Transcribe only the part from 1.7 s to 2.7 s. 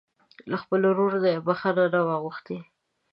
نه وي غوښتې.